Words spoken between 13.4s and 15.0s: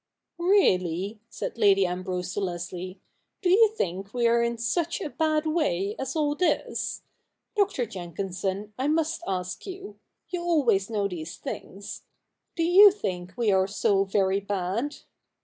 are so very bad